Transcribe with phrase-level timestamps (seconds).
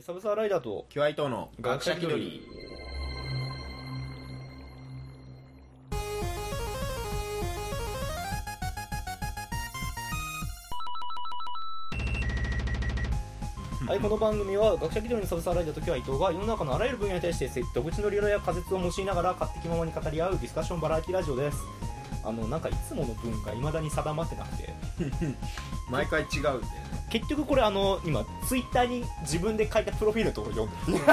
[0.00, 2.42] サブサーライダーとキュアイトの学者気取り。
[13.86, 21.58] はい、この番組は学者気取りのサブサーライダーときは伊藤が世の中のあらゆる分野に対して独自の理論や仮説を用いながら勝手気ままに語り合うディスカッションバラエティラジオです。
[22.24, 24.72] あのなんかいつもの文がいまだに定まってなくて。
[25.90, 31.04] 毎回違うんだよね結局これあの今ツイッターに自分で書いたプロフィールのところ読んでる。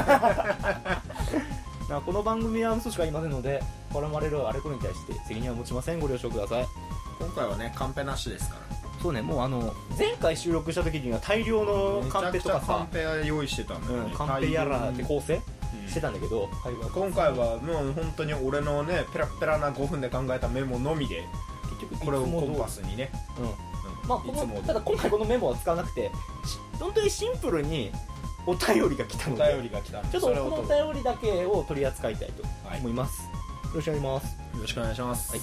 [1.90, 3.62] なこの番組は嘘しか言いませんので
[3.92, 6.00] 絡まれるあれこれに対して責任は持ちません。
[6.00, 6.68] ご了承ください。
[7.20, 8.78] 今回はねカンペなしですから。
[9.02, 15.90] そうねもうあの前回収録した時には大量のカンペとかめちゃくちゃカンさペは用意してたんだよね、うん、カンペやらで構成うん。
[15.90, 16.50] してたんだけど、
[16.94, 21.26] 今回はもう本当に俺のねペラペラな5分で考えたメモのみで
[21.80, 23.52] 結局これをコンパスにね、うんうん
[24.10, 26.10] まあ、こいつものただ今回このメモは使わなくて
[26.44, 27.92] し本当にシンプルに
[28.48, 30.02] お便りが来たのおで便りが来た。
[30.02, 33.30] んでちょっとこのお便りだけを取り扱いたいとはい思います、よ
[33.76, 34.26] ろしくお願いします。
[34.56, 35.42] よろしくお願いします、はい。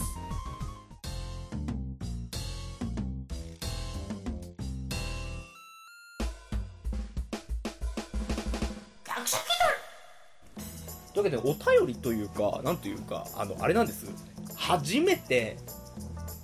[11.15, 14.07] というわけでお便りというかなんというかあのあれなんです。
[14.57, 15.57] 初めて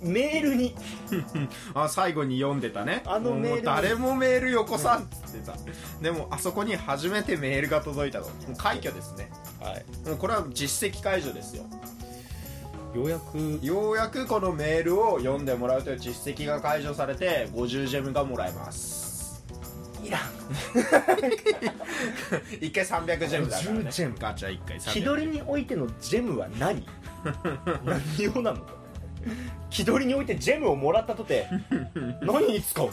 [0.03, 0.75] メールに。
[1.73, 3.01] あ最後に読んでたね。
[3.05, 5.55] あのメールもう誰もメールよこさんっつってた、
[6.01, 9.29] でもあそこに初めてメールが届いたのもう快挙ですね。
[9.61, 9.85] はい。
[10.07, 11.63] もうこれは実績解除ですよ。
[12.93, 13.59] ようやく。
[13.61, 19.43] ようやくこのメールを読んでもらうという実績が解除されて50ジェムがもらえます。
[20.03, 20.21] いらん。
[22.59, 23.79] 1回300ジェムだからね。
[23.79, 24.15] 50ジェム。
[24.19, 26.85] ガチャ1回300気取りにおいてのジェムは何？
[27.85, 28.82] 何用なのか
[29.73, 31.47] 気取りにおいてジェムをもらったとて
[32.21, 32.91] 何に使うの？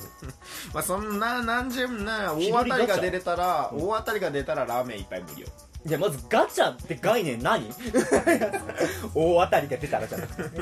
[0.72, 5.46] まあそんな何ジェムな気大当たりが出れたら大当たりが出たらラーメン一杯無料。
[5.86, 7.66] じゃあまずガチャって概念何？
[9.14, 10.60] 大当たりが出たらじゃなくて。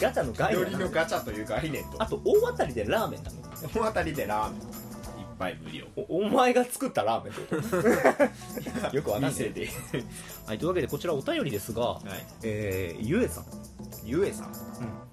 [0.00, 2.02] ガチャの概よりのガチャという概念と。
[2.02, 3.38] あと大当たりでラーメンなの？
[3.74, 4.66] 大当たりでラーメン一
[5.38, 5.86] 杯無料。
[5.96, 8.90] おお前が作ったラーメンってこと？
[8.96, 9.30] よくわかんない。
[9.32, 9.68] 店で
[10.46, 12.02] はい、というわけでこちらお便りですが、はい。
[12.42, 13.44] えー、ゆえさん、
[14.04, 14.52] ゆえさん。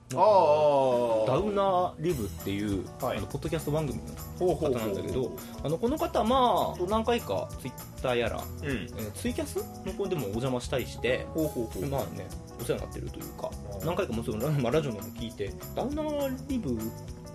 [0.09, 3.17] ダああウナーリブっていう、はい。
[3.17, 3.99] あのポッドキャスト番組
[4.39, 5.31] の方なんだけど
[5.63, 8.67] あのこの方まあ何回かツイッターやら、うん。
[8.67, 11.89] えーツイキャスの方でもお邪魔したりしてほうほうほう。
[11.89, 12.27] まあね
[12.59, 16.77] お世話になってるというかうん何回かもちろんラ, まあ、ラジオの方も聞いてダウナーリブ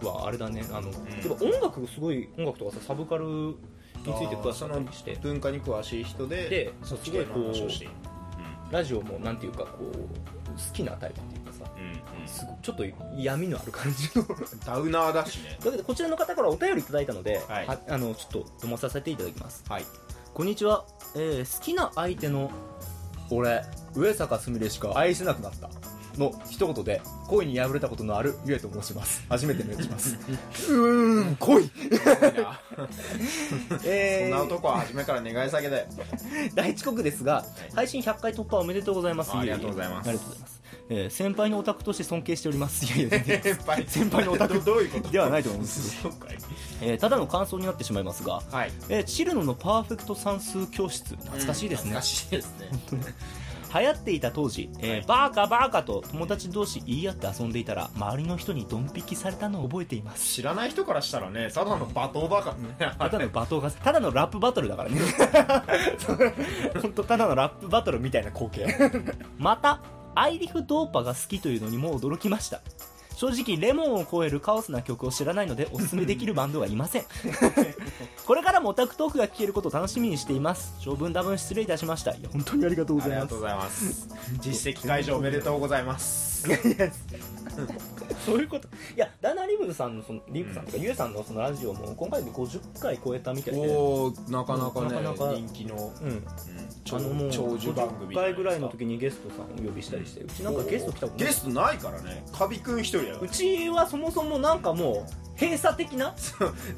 [0.06, 0.96] はあれだねあの、や
[1.32, 3.56] っぱ音楽すごい音楽とかさサブカルに
[4.02, 5.16] ついて詳しかったりして。
[5.22, 7.94] 文化に詳しい人ででそっち系すごいこうの話をしている。
[8.70, 9.98] ラジオもなんていうかこう好
[10.72, 11.43] きなタイプっていう
[12.26, 12.84] すごいちょっと
[13.16, 14.26] 闇のある感じの。
[14.64, 15.56] ダウナーだしね。
[15.60, 17.66] というわけでこちらの方からお便りいただいたので、はい。
[17.66, 19.64] はあのちょっと読まさせていただきます。
[19.68, 19.84] はい。
[20.32, 20.84] こんにちは、
[21.14, 22.50] えー好きな相手の
[23.30, 23.62] 俺
[23.94, 25.70] 上坂すみれしか愛せなくなった。
[26.18, 29.24] の一言で恋に破れたことのあるゆえと申します。
[29.28, 30.16] 初めてメールします。
[30.72, 31.70] うーん恋。
[33.84, 34.30] えー。
[34.30, 35.86] そんな男は初めから願い下げだよ。
[36.54, 39.32] 第一刻ですが、配信100回突破おめでとうございます。
[39.32, 40.08] あありがとうございます。
[40.08, 42.84] ありがとうございます、えー先輩のオタクとして尊敬しております。
[42.84, 43.84] いやいや全然先輩。
[43.86, 45.10] 先輩のオタクどういうこと？
[45.10, 45.96] ではないと思うんです
[46.82, 48.72] えーただの感想になってしまいますが、はい。
[48.88, 51.16] えーチルノのパーフェクト算数教室。
[51.16, 52.68] 懐かしいですね、懐かしいですね。
[53.76, 55.04] 流行っていた当時、えーはい。
[55.06, 60.24] バーカバーカと友達同士言い合って遊んでいたら周りの人にドン引きされたのを覚えています。
[60.34, 65.00] 知らない人からしたらねただの罵倒バカねただの罵倒がただのラップバトルだからね。
[66.80, 68.66] 本当ただのラップバトルみたいな光景。
[69.38, 69.80] また
[70.14, 72.60] アイリフ・ドーパが好きというのにも驚きました。
[73.16, 77.04] 正直レモンを超えるカオスな曲を知らないのでおすすめできるバンドはいません。
[78.26, 80.74] これからもオタクトークが聞けることを楽しみにしています。
[80.80, 82.12] 長文多文失礼いたしました。
[82.12, 83.20] いや本当にありがとうございます。
[83.20, 84.08] ありがとうございます。
[84.40, 86.48] 実績解除おめでとうございます。
[86.48, 86.92] いやいや
[88.24, 88.68] そういうこと。
[88.68, 93.60] いやダナリブさんのそのリブさんとか、ゆえさんのそのラジオも今回で50回超えたみたいで。
[93.60, 94.88] おおなかなかね。
[94.88, 96.08] なかなか人気の、うん。
[96.08, 96.24] うん
[96.84, 96.98] 長
[97.30, 98.14] 長寿番組。
[98.14, 101.26] 50回ぐらいの時時にゲストさんをお呼びしたりしてうちなんかゲスト来たことない。
[101.26, 102.24] ゲストないからね。
[102.32, 106.14] カビくん一人やうちはそもそもなんかもう閉鎖的な？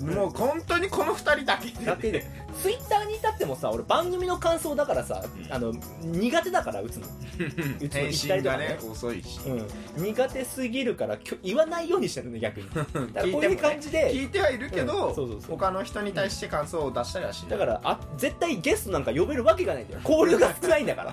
[0.00, 1.84] もう本当にこの二人だけ。
[1.84, 2.24] だけで。
[2.62, 5.52] ツイッターに至ってもさ俺番組の感想だからさ、うん。
[5.52, 5.72] あの
[6.02, 7.06] 苦手だから打つの。
[7.80, 8.00] うちの。
[8.00, 9.40] 返信がね遅いし。
[9.46, 12.70] うん、苦手すぎるからきょ言わないようにしてるね逆に。
[12.72, 15.14] だからこういう感じで聞いてはいるけど、うん。
[15.14, 15.50] そうそうそう。
[15.50, 17.50] 他の人に対して感想を出したりはしない。
[17.50, 20.00] だからあ絶対ゲストなんか呼べるわけがないんだよ。
[20.02, 21.12] 交流が少ないんだから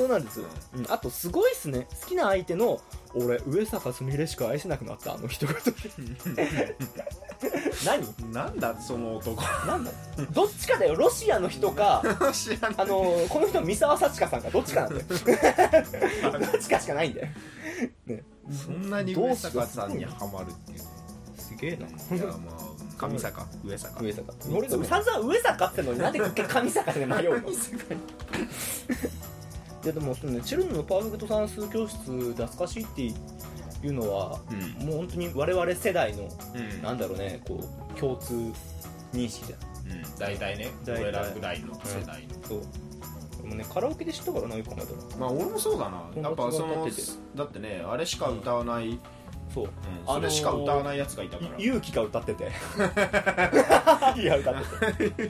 [0.00, 1.86] そうなんです、うん、あとすごいっすね。
[2.00, 2.80] 好きな相手の
[3.14, 5.12] 俺上坂すみれしか愛せなくなった。
[5.12, 5.52] あの人が
[7.84, 8.06] 何？
[8.32, 9.42] なんだその男。
[9.66, 9.90] なんだ？
[10.32, 10.94] どっちかだよ。
[10.94, 14.48] ロシアの人かあのこの人三沢幸香さんか。
[14.48, 15.02] どっちかなんだよ。
[16.40, 17.28] どっちかしかないんだよ、
[18.06, 20.78] ね、そんなに上坂さんにハマるっていう
[21.36, 21.86] すげえな。
[21.86, 22.56] いやま
[22.98, 23.46] あ上坂。
[23.62, 24.02] 上坂。
[24.02, 24.32] 上坂。
[24.50, 27.50] 俺が散々上坂ってのになんで上坂で迷うの？
[29.82, 33.14] いやでもそのねチルノのパーフェクト算数教室懐かしいってい
[33.88, 34.86] うのは、うん。
[34.86, 36.82] もう本当に我々世代のうん。
[36.82, 37.60] なんだろうねこ
[37.94, 38.34] う共通
[39.12, 39.58] 認識じゃん。
[39.92, 40.18] うん。
[40.18, 42.34] 大体ね俺らぐらいの世代の。
[42.46, 42.62] そう。
[43.42, 46.10] でもねカラオケで知ったからなよく考えたらまあ俺もそうだな。
[46.14, 46.86] やっぱその
[47.34, 48.98] だってねあれしか歌わない
[49.52, 49.64] そう。
[49.64, 49.70] うん。
[50.06, 51.58] それしか歌わないやつがいたから。
[51.58, 52.44] 勇気が歌ってて。
[54.20, 54.54] いや歌っ
[54.96, 55.24] てて。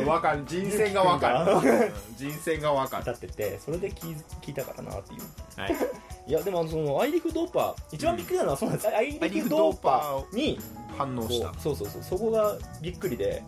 [0.00, 1.52] うんわかる人選がわかる。
[1.52, 3.02] うん人選がわかる。
[3.02, 5.60] 歌っててそれで聞い聞いたからなっていう。
[5.60, 5.76] はい。
[6.24, 10.62] いやでもそのアイリフドーパー一番びっくりなのはそうなんです、アイリフドーパーにこ
[10.96, 13.42] 反応したうそうそうそうそこがびっくりで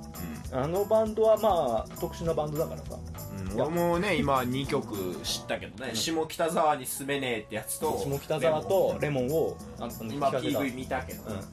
[0.51, 2.97] あのバンドはまあ特殊なバンドだからさ。
[2.97, 3.14] うん
[3.57, 9.29] 俺もね今2曲知ったけどね下北沢に住めねえってやつと下北沢とレモン。
[9.29, 11.23] をあの今 PV 見たけど。
[11.25, 11.33] うん。
[11.35, 11.45] やっ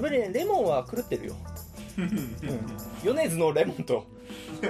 [0.00, 1.36] ぱりねレモンは狂ってるよ、
[1.98, 2.36] うん、
[3.02, 4.06] 米津のレモンと。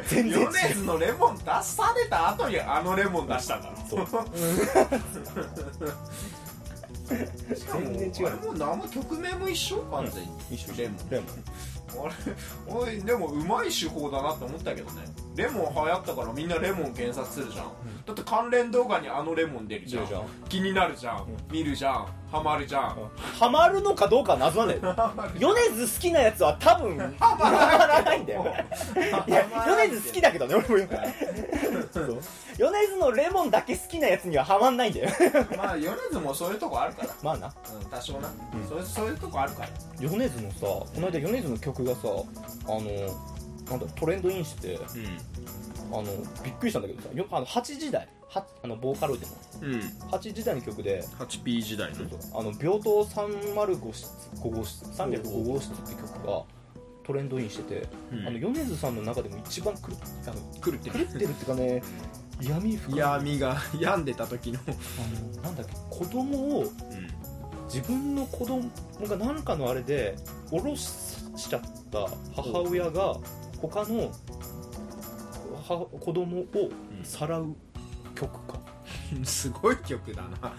[0.08, 0.48] 全然違う。
[0.48, 3.76] 米津のレモン出された後にあのレモン出したんだろ。
[3.88, 4.06] そう。
[7.56, 8.26] しかも全然違う。
[8.26, 9.78] あれもう生曲名も一緒？
[9.90, 10.28] 完全に。
[10.50, 11.10] 一緒レモン。
[11.10, 11.28] レモン。
[12.82, 15.02] あれでもうまい手法だなって思ったけどね
[15.38, 17.66] レモン流行ったからみんなレモン検索するじゃん、
[18.04, 20.06] だって関連動画にあのレモン出るじゃん。
[20.48, 22.08] 気になるじゃん、見るじゃん。
[22.30, 24.94] ハマるじゃん、ハマるのかどうかは謎なんだよ
[25.38, 28.44] 米津好きなやつは多分ハマらないんだよ。
[29.26, 29.30] い。
[29.30, 30.92] や米津好きだけどね俺も
[31.90, 32.20] そう。
[32.58, 35.10] 米津のレモンだけ好きなやつにはハマんないんだよ。
[35.56, 37.08] まあ米津もそういうとこあるから。
[37.22, 37.46] まあな。
[37.46, 37.50] う
[37.82, 38.32] ん多少な、ん。
[38.68, 39.68] そういうそういうとこあるから。
[39.98, 42.08] 米津のさこの間米津の曲がさあ
[42.72, 42.82] の
[43.70, 44.78] なんだトレンドインして
[45.90, 46.04] あの
[46.44, 49.32] びっくりしたんだけどさよあの8時台はあのボーカロイドの
[49.62, 49.80] うん、うん、
[50.10, 51.96] 8時台の曲で 8P 時代の。
[52.38, 54.06] あの病棟305室
[54.36, 56.42] 5号室305号室って曲が
[57.04, 58.26] トレンドインしてて、うん。
[58.26, 61.82] あの米津さんの中でも一番狂っあの狂って狂ってるっていうかね
[62.42, 62.98] 闇深い。
[62.98, 66.68] 闇が 病んでた時の、あのなんだっけ子供をうん。
[67.72, 68.62] 自分の子供
[69.02, 70.16] が何かのあれで
[70.50, 70.88] 降ろし
[71.36, 73.18] ちゃった母親が
[73.60, 74.10] 他の
[75.68, 76.46] は子供を
[77.02, 77.54] さらう
[78.14, 78.58] 曲か、
[79.24, 80.52] すごい曲だな。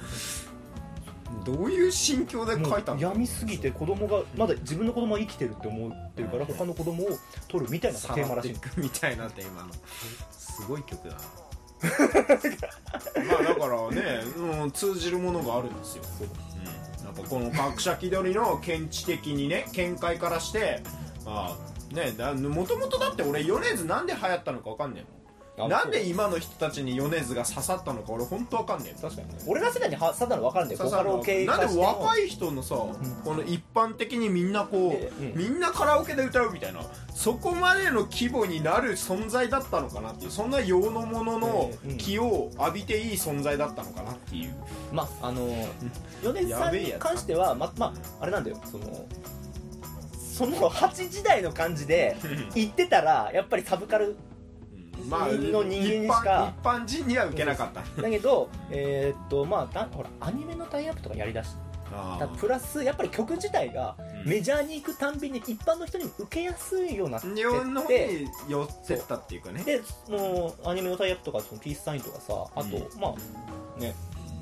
[1.46, 3.00] どういう心境で書いたの？
[3.00, 7.08] 闇すぎて子供がまだ自分の子供は生きてるって思ってるから他の子供を
[7.48, 8.56] 取るみたいなテーマらしい。
[8.78, 9.74] みたいなって今の。
[10.32, 11.22] すごい曲だな。
[13.30, 17.04] まあだからね、うん、通じるものがあるんですよ、う。
[17.04, 20.82] ん、やっぱこの学者気取りの見地的にね見解からして
[21.26, 22.14] まあね
[22.48, 25.20] もともとだって俺米津なんで流行ったのか分かんねえもん。
[25.62, 29.34] あなんで今の人たちに米津が刺さったのか俺本当分かんねえ確かにね。
[29.46, 30.78] 俺ら世代にはさだの分かるんだよ。
[30.82, 36.80] ボ刺さるのカロ系なんで若い人のさ、この一般的にみんなこう、みんなカラオケで歌うみたいな
[37.14, 44.56] そこまでの規模になる存在だったのかなっていうそんな用のものの気を浴びていい存在だったのかなっていう、
[44.94, 45.46] まああの
[46.24, 48.58] 米津さんに関してはままああれなんだよ。
[48.64, 48.86] その
[50.40, 52.16] その8時代の感じで
[52.56, 54.16] 言ってたらやっぱりサブカル
[55.10, 58.02] まあの人間にしか一般一般人には受けなかった。
[58.02, 61.58] だけどえーっとまあだほらアニメのタイアップとかやりだし
[61.92, 64.30] あたプラスやっぱり曲自体がうん。
[64.30, 69.64] メジャーに行くたんびに一般の人に受けやすいようになって日本の方てに寄ってったっていうかね。
[69.64, 73.02] でもうアニメのタイアップとかそのピースサインとかさあと、うん。
[73.02, 73.14] ま
[73.78, 73.94] あね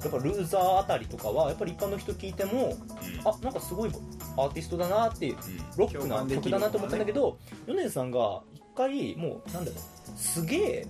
[0.03, 2.77] やっぱルーザーあたりとかはやっぱり一般の人聞いても
[3.25, 3.91] あなんかすごい
[4.37, 5.37] アーティストだなっていう
[5.77, 10.87] ロックな曲だなと思ったんだけど米津さんが一回もうなんだろうすげえ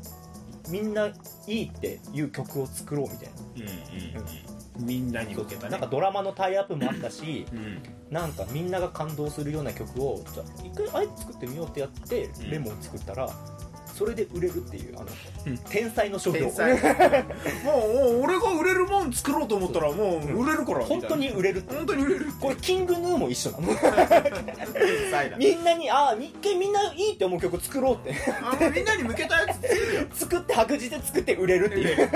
[0.70, 1.14] みんない
[1.48, 3.34] いっていう曲を作ろうみたいな。
[3.56, 3.68] うんうん
[4.80, 4.86] うん。
[4.86, 5.72] みんなに向けたね。
[5.72, 7.82] なんかドラマのタイアップもあったしうん。
[8.12, 12.52] なんかみんなが感動するような曲をじゃあ一回あえて作ってみようってやってうん。
[12.52, 13.30] レモン作ったら
[13.98, 15.08] それで売れるっていうあの
[15.48, 15.58] うん。
[15.70, 16.42] 天才の商業。
[16.42, 16.74] 天才。
[17.66, 21.02] もうもう俺が売れるもん作ろうと思ったらもう売れるからみたいな。
[21.02, 23.68] 本当に売れるって本当に売れるこれキングヌーも一緒なの。
[23.74, 23.78] 天
[25.10, 25.38] 才だ。
[25.38, 28.14] みんなにああ一回みんないいって思う曲作ろうって。
[28.76, 30.08] みんなに向けたやつ作るよ。
[30.14, 32.10] 作って白字で作って売れるっていう。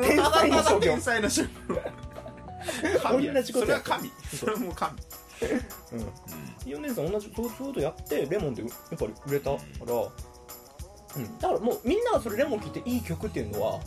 [0.00, 0.92] 天 天才の商業。
[0.92, 1.48] 天才の商業。
[3.02, 3.34] 神や。
[3.34, 4.12] 同じことやそれは神。
[4.38, 4.96] それはもう神。
[6.64, 9.94] 米津さん同じそうそういうことやってレモンでやっぱり売れたから、
[11.16, 13.80] うん、だからもうみんながそれレモン聴いていい曲っていうのは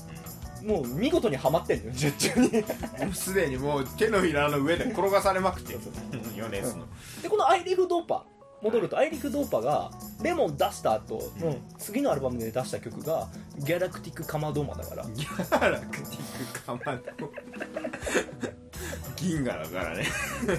[0.64, 2.50] もう見事にはまってんのよ術中に。
[2.52, 5.80] もうすでにもう手のひらの上で転がされまくってる。
[6.36, 6.86] 米津の。
[7.22, 8.26] でこのアイリフ・ドーパ
[8.62, 9.92] 戻るとアイリフ・ドーパが
[10.24, 13.28] レモン出した後の次のアルバムで出した曲が
[13.60, 15.06] 「ギャラクティック・カマドーマ」だから。
[15.14, 17.30] ギャラクティックカマド
[19.16, 20.06] 銀河だからね。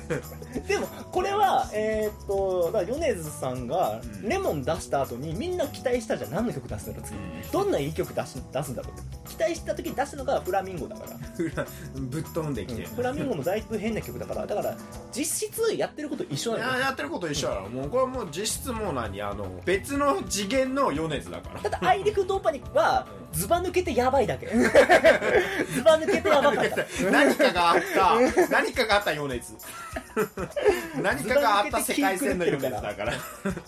[0.67, 4.29] でもこれはえーっとだから米津さんがうん。
[4.29, 6.31] レモン出した後にみんな期待したじゃん。
[6.31, 7.19] 何の曲出すんだろう次。
[7.53, 11.11] どんないい曲出し出すんだろう期待した時に出すのがフラミンゴだから。
[11.37, 14.47] フラ ぶっ飛んできて、フラミンゴもだいぶ変な曲だから。
[14.47, 14.77] だから
[15.15, 16.73] 実質やってること一緒いなの。
[16.75, 21.61] よややってること一緒だろもうこれはもう実質もう何あの別の次元の米津だから。
[21.61, 24.47] ただアイリフ・ドーパニックはズバ抜けてやばいだけ。
[25.75, 27.11] ズバ抜けてやばかった。
[27.11, 28.06] 何かがあった
[28.51, 29.55] 何かがあったようなやつ。
[31.03, 33.13] 何かがあった世界線の米津だから。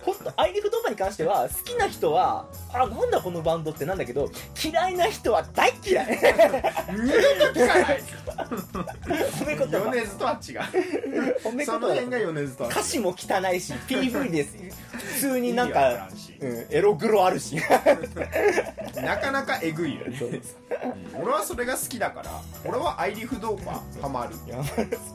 [0.02, 4.30] 本当アイリフ・ドーパに関しては好きな人はあなんだこのバンドってなんだけど
[4.62, 6.06] 嫌いな人は大嫌い。
[6.08, 7.16] 二度
[7.52, 8.02] と聞かない。
[9.38, 9.90] 褒め言葉。
[9.90, 10.58] 米津とは違う。
[11.44, 12.70] 褒め言その辺葉が米津とは。
[12.70, 14.56] 歌詞も汚いし PV です。
[14.92, 16.08] 普通になんか
[16.40, 17.56] うん、エログロあるし。
[18.94, 20.40] なかなかえぐいよね。
[21.20, 22.30] 俺はそれが好きだから
[22.64, 24.36] 俺はアイリフドーパーハマる。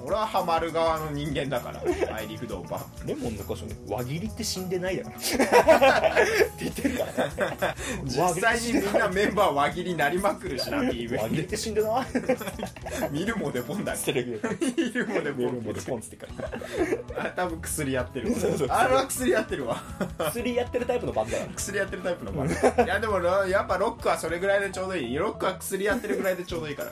[0.03, 1.81] 俺はハマる側の人間だから。
[2.15, 5.17] アイリフドーパーレモンの箇所に輪切りって死んでないだから。
[5.17, 12.05] って言ってるから実際にみんなメンバー輪切りになりまくるしな輪切りって死んでない。
[13.11, 14.39] 見るもでポンだテレビで
[14.77, 16.27] 見るもでポンもでポンってか
[17.15, 17.25] ら。
[17.25, 18.39] あ多分薬やってるわ。
[18.39, 19.81] そうそうあれは薬やってるわ。
[20.17, 22.53] 薬やってるタイプのバンドだ薬やってるタイプのバンド。
[22.83, 25.15] いやでもやっぱロックはそれぐらいでちょうどいい。
[25.15, 26.91] ロックは薬やってるぐらいでちょうどいいから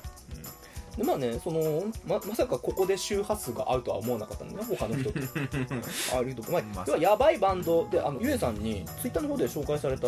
[0.97, 5.19] でまあねそのままさかここで周波数が合うとは思わなかったんだね他の人と。
[6.17, 6.51] あると。
[6.51, 10.07] まあまあ要はやばいバンドであのゆえさんにツイッターの方で紹介された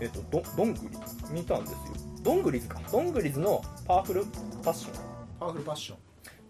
[0.00, 0.96] えっ、とどどんぐり
[1.30, 1.76] 見たんですよ。
[2.22, 2.80] どんぐりずか。
[2.90, 4.24] どんぐりずのパワフル
[4.64, 4.92] パッション。
[5.38, 5.98] パワフルパッション。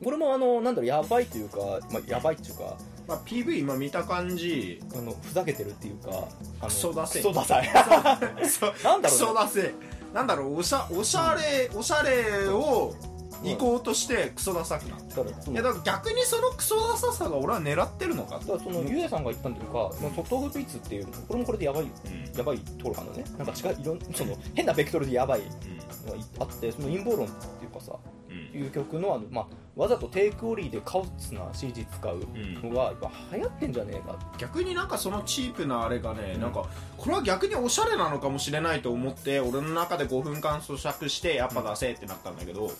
[0.03, 1.59] これもあのなんだろうやばいというか、
[1.93, 4.81] まあ、やばいっていうかまあ PV 今見た感じ。
[4.95, 6.29] あのふざけてるっていうか
[6.63, 7.19] クソダセ。
[7.19, 7.69] クソダサい。
[8.49, 8.73] そう。
[8.83, 9.27] なんだろうね。
[9.27, 9.75] クソだせ
[10.13, 12.95] なんだろうおしゃおしゃれおしゃれを
[13.43, 27.93] 行こうとしてクソダサくなるだからそのいやだから逆にそのクソダサさが俺は狙ってるのかだからそのゆえさんが言ったんというか、まあ、ソフトオブピーツっていうこれもこれでやばいようんやばいところがあるのねなんか違ういろんその変なベクトルでやばいのがあってその陰謀論っていうかさ
[28.31, 28.61] うん。
[28.61, 32.27] いう曲のあの、まあ、わざとテイクオリーでカオスな CG 使う
[32.63, 34.19] のがやっぱ流行ってんじゃねえか。
[34.39, 36.41] 逆になんかそのチープなあれがね、うん。
[36.41, 42.71] なんかこれは逆におしゃれなのかもしれないと思って俺の中で5分間咀嚼してやっぱ出せってなったんだけど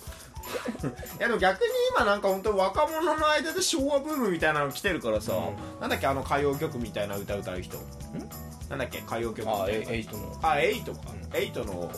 [1.19, 7.77] いやでも逆に今なんか本当若者の間で昭和ブームみたいなの来てるからさ、うなんだっけあの歌謡曲みたいな歌歌う人。
[8.69, 9.93] なんだっけ歌謡曲みああたいな。
[9.93, 10.39] エイトの。
[10.43, 11.37] あエイトか、うん。
[11.37, 11.91] エイトの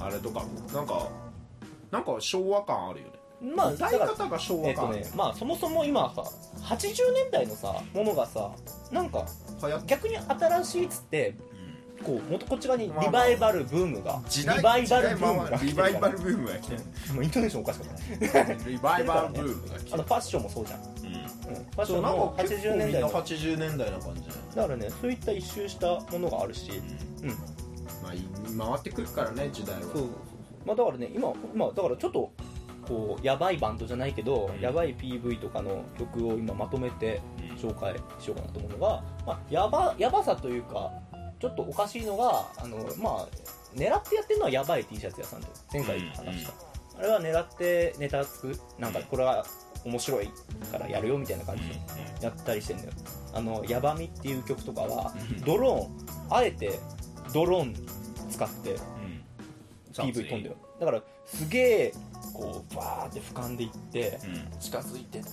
[0.00, 0.46] あれとかも。
[0.72, 1.08] なんか
[1.90, 3.12] なんか昭和感あるよね。
[3.54, 6.22] まあ歌い方が昭えっと和感ある、ねまあそもそも今さ
[6.74, 8.50] 80年代のさものがさ
[8.90, 9.24] なんか
[9.86, 11.36] 逆に新しいっつって
[12.04, 13.06] こうもっとこっち側にまあまあ。
[13.06, 15.90] リバイバルブームが時代リバイバルブームが来てるから。
[15.90, 17.14] バイバルブームが来てる。
[17.14, 23.08] もうイントネーションおかしかったリバイバルブームが来て あのファッションもそうじゃん、るうん、ファッションもか結構80年代の。
[23.08, 24.22] だ80年代な感じ
[24.54, 26.70] からねそういった一周したものがあるし。
[27.22, 27.28] うん。
[28.02, 28.18] まあい
[28.56, 29.82] 回ってくるからね時代は。
[29.82, 30.04] そう。
[30.64, 32.30] まあだからね今今だからちょっと
[32.86, 34.60] こうやばいバンドじゃないけど、うん。
[34.60, 37.20] やばい PV とかの曲を今まとめて
[37.58, 40.92] 紹介しようかなと思うのが、まあ、やばやばさというか
[41.40, 43.28] ちょっとおかしいのがあのまあ
[43.74, 46.52] 狙ってやってるのはやばい T シャツ屋さんで前回話した、
[46.98, 48.58] あれは狙ってネタつく。
[48.78, 49.46] なんかこれは
[49.84, 50.28] 面白い
[50.72, 51.76] からやるよみたいな感じで
[52.20, 52.90] やったりしてんだよ。
[53.34, 55.14] あの「やばみ」っていう曲とかは
[55.44, 56.78] ドローンあえて
[57.32, 57.74] ドローン
[58.30, 58.76] 使って
[59.92, 61.94] PV 飛んだよだからすげえ
[62.32, 64.18] こうバーって俯瞰でいって
[64.60, 65.28] 近づいてって。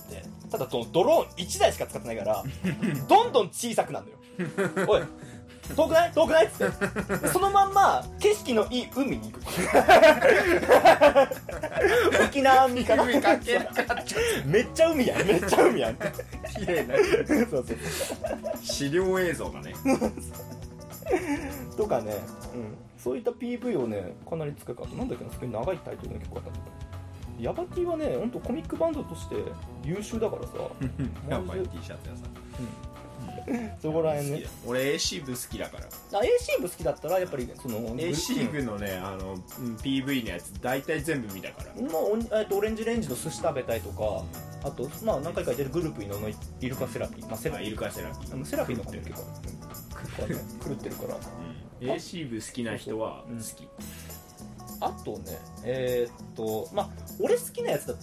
[0.50, 2.44] ただそのドローン1台しか使ってないから
[3.08, 4.88] どんどん小さくなるのよ。
[4.88, 5.02] おい
[5.74, 6.12] 遠くない？
[6.12, 6.46] 遠くない？
[6.46, 7.16] っつって。
[7.18, 9.42] でそのまんま景色のいい海に行く。
[12.24, 13.02] 沖縄海かな？
[13.04, 13.96] 海かけなかっ
[14.46, 15.26] めっちゃ海やん。
[15.26, 15.96] めっちゃ海やん。
[15.96, 16.94] 綺麗な。
[17.50, 17.76] そうそう。
[18.62, 19.74] 資料映像だね。
[21.76, 22.14] とかね、
[22.54, 24.84] うん、そういった PV をねかなり使うか。
[24.94, 25.30] なんだっけな？
[25.32, 26.50] すごい長いタイトルの曲があった。
[26.50, 26.60] んだ
[27.38, 29.36] ヤバティはね本当コミックバンドとして
[29.84, 30.52] 優秀だからさ。
[31.28, 32.22] やばい T シャツ屋さ。
[32.26, 32.30] ん
[33.80, 34.44] そこら辺ね。
[34.66, 35.84] 俺 AC 部好きだから。
[35.84, 41.72] あ AC 部好きだったらやっぱりその AC 部のねあのうん PV のやつ大体全部見たから。
[41.82, 41.98] ま
[42.32, 44.22] あえっとオレンジレンジの寿司食べたいとか
[44.64, 47.26] あとまあ何回か出るグループにののイルカセラピー。
[47.28, 47.64] まあセラピー。
[47.64, 48.34] あイルカセラピー。
[48.34, 49.22] あのセラピーの結構
[50.22, 50.28] うん
[50.68, 51.16] 狂ってるから。
[51.16, 51.90] うん。
[51.90, 53.68] AC 部好きな人は好き
[54.80, 56.90] あとねえーっとまあ
[57.20, 57.94] 俺好きなやつだ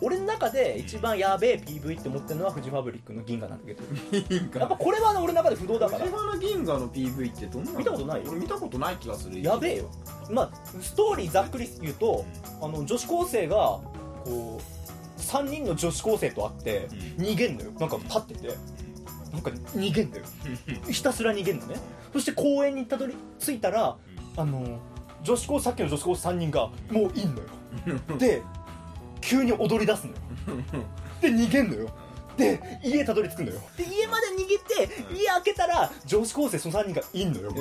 [0.00, 3.82] 俺の中で一番やべえ PV って思ってるのはフジファブリックの銀河なんだけど。
[4.28, 6.04] 銀やっぱこれはね俺の中で不動だから。
[6.04, 7.78] 藤原銀河の PV ってどんなの？
[7.78, 9.40] 見たことない俺見たことない気がする。
[9.42, 9.90] やべえよ。
[10.30, 12.24] まあストーリーざっくり言うと
[12.60, 17.24] あの女子高生がこう3人の女子高生と会ってうん。
[17.24, 17.70] 逃げんのよ。
[17.78, 18.48] なんか立ってて。
[19.32, 20.24] なんか逃げんのよ。
[20.90, 21.76] ひたすら逃げんのね。
[22.12, 23.96] そして公園にたどり着いたら
[24.36, 24.80] あの
[25.22, 27.48] 女子高さっきの女子高生3人がもういんのよ。
[28.18, 28.42] で
[29.20, 30.18] 急に踊り出すのよ。
[31.20, 31.88] で逃げんのよ。
[32.36, 33.60] で家たどり着くのよ。
[33.76, 37.52] で家まで逃げて家開けたら女子高生その3人がいんのよ。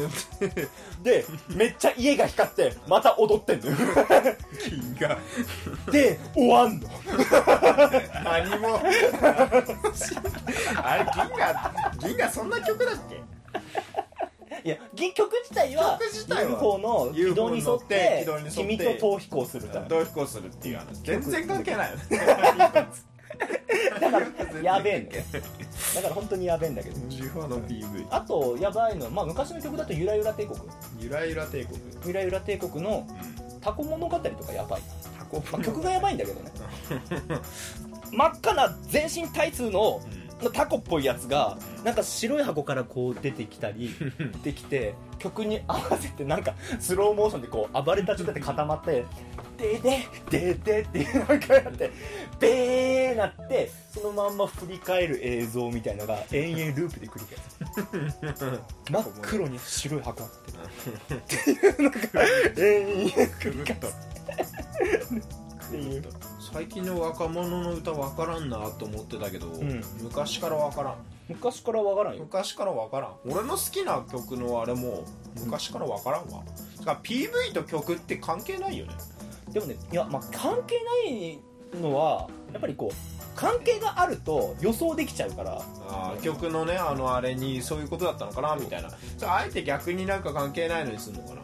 [1.04, 3.76] でめっちゃ家が光ってまた踊ってんのよ。
[4.70, 5.18] 銀河
[5.92, 6.88] で終わんの。
[8.24, 8.80] 何も。
[10.84, 13.22] あれ銀河銀河そんな曲だっけ？
[14.64, 21.02] いや銀曲自体は曲自体は UFO の軌道に沿っ UFO て君と逃避行するみたいなどう飛行するっていう話。
[21.04, 21.92] 全然関係ない
[24.00, 25.24] だから やべえんだよ。
[25.96, 26.96] だから本当にやべえんだけど。
[27.08, 30.60] ジファの PV あとやばいのは、まあ、昔の曲だと「ゆらゆら帝国」
[31.00, 33.08] ゆらゆら帝国「ゆらゆら帝国」の
[33.62, 34.82] 「タコ物語」とかやばい。
[35.18, 36.52] タコまあ、曲がやばいんだけどね。
[38.12, 40.02] 真っ赤な全身タイツの
[40.50, 43.92] タコっぽいやつがなんか白い箱からこう出てきたり
[44.44, 49.06] できて曲に合わせてなんかスローモーションでこう暴れた状態で固まって
[49.58, 51.92] 「でででで」っていうなんかやって
[52.40, 58.62] ベーなってそのまんま振り返る映像みたいのが延々ループで繰り返す。
[58.92, 61.14] 真っ黒に白い箱あって。
[61.14, 61.98] っていうのが
[62.58, 63.98] 延々繰り返す。
[65.68, 66.04] っていう
[66.54, 69.82] 最近の若者の歌分からんなと思ってたけど、ん。
[70.02, 70.96] 昔から分からん。
[71.30, 72.24] 昔からわからんよ。
[72.24, 73.14] 昔から分からん。
[73.26, 75.06] 俺の好きな曲のあれも
[75.40, 76.44] 昔から分からんわ、
[76.80, 78.94] だから PV と曲って関係ないよね。
[79.52, 81.40] でもねいやまあ関係ない
[81.82, 82.96] のはやっぱりこう
[83.36, 85.62] 関係があると予想できちゃうから。
[85.88, 88.90] あー曲のねあのあれにそういうことだったのかなみたいな。
[89.26, 91.42] あえて逆になんか関係ないのにするのかな。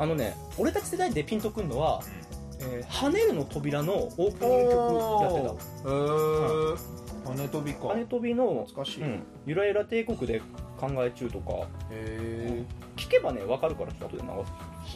[0.00, 2.02] あのね俺たち世代でピンとくんのは
[2.60, 6.76] 「えー跳ねるの扉」のオープニング曲やってへー。
[7.22, 7.80] 羽飛びか。
[7.82, 10.40] た羽飛びの懐かしい、へうん「ゆらゆら帝国で
[10.80, 11.66] 考え中」とか。
[11.90, 12.64] え
[12.96, 14.28] 聞けばね分かるからちょっと後で流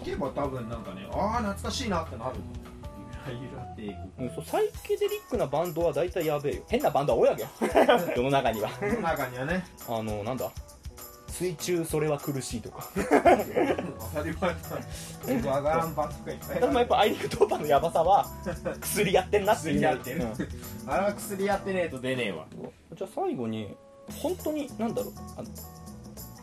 [0.03, 2.37] 聞けば多分なんかねああ懐かしいなってなる。
[3.27, 4.31] ゆらゆら帝国。
[4.31, 6.63] す、うん、そうサイケデリックなバンドは大体やべえよ。
[6.69, 7.49] 変なバンドは多いわけよ。
[8.17, 8.69] 世の中には。
[8.83, 9.65] 世の中にはね。
[9.89, 10.51] あのなんだ？
[11.37, 12.89] 水中それは苦しいとか。
[12.95, 13.03] で
[16.67, 18.25] もやっぱアイリフトーパーのヤバさは
[18.81, 19.75] 薬やってんなっていう。
[19.81, 20.23] 薬やってる。
[20.23, 20.27] う
[20.87, 20.91] ん。
[20.91, 22.47] あれは薬やってねえと出ねえわ。
[22.95, 23.75] じゃあ最後に
[24.23, 25.49] 本当になんだろうあの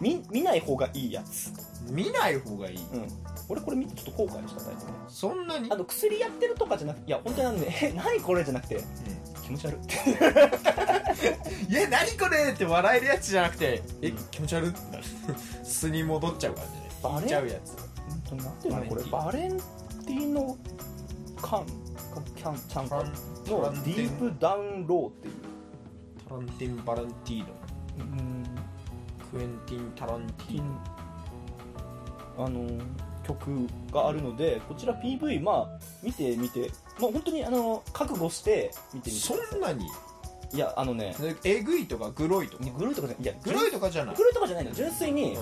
[0.01, 1.53] 見見ない方がいいやつ、
[1.89, 2.77] 見ない方がいい。
[2.77, 3.07] うん、
[3.47, 4.91] 俺これ見てちょっと後悔したタイプね。
[5.07, 5.71] そんなに？
[5.71, 8.83] あの薬やってるとかじゃなくていや本当にあのねえ 何これじゃなくて
[9.51, 9.77] 気持ち悪い。
[11.71, 14.17] いや何これって笑えるやつじゃなくてえうん。
[14.31, 15.03] 気持ち悪いってなる
[15.63, 16.89] 素に戻っちゃう感じね。
[17.03, 17.73] バレちゃうやつ。
[18.31, 20.27] なんていうのこれバレンティー。
[20.27, 20.57] ノ
[21.41, 21.65] カン
[22.35, 25.33] キャンチャンカタランのディープダウンローっていう。
[26.27, 27.47] タランティン・バランティーノ。
[27.99, 28.43] うん。
[29.31, 30.79] クエンティン・タランティーノ。
[32.37, 32.67] あの
[33.33, 36.71] 曲があるのでこちら PV まあ見てみて。
[36.99, 39.21] まあ本当にあの覚悟して見てみて。
[39.21, 39.85] そんなに？
[40.53, 41.15] いやあのね
[41.45, 42.65] えぐいとかグロいとか？
[42.77, 43.25] グルーとかじゃい。
[43.25, 44.15] やグロいとかじゃない。
[44.15, 44.71] グルーとかじゃないの。
[44.73, 45.39] 純粋に、う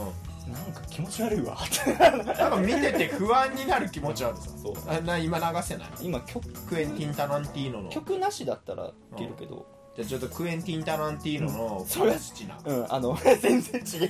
[0.51, 1.55] なんか気持ち悪いわ。
[1.55, 4.49] ってんなんか見てて不安になる気持ち悪さ。
[4.61, 4.73] そう。
[4.87, 7.89] あな今流せない今曲クエンティン・タランティーノの。
[7.89, 14.09] じ曲なしだったらいけるけどゃあちょっとクエンティン・タランティーノのそれパレスチナうん、あの 全然違う。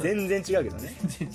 [0.00, 0.96] 全然違うけどね。
[1.18, 1.30] 全